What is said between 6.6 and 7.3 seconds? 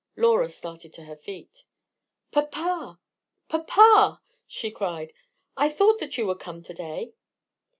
to day!"